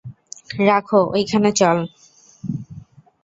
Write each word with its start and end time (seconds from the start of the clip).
রাখ 0.59 0.87
ঐখানে, 1.11 1.49
চল। 1.51 1.77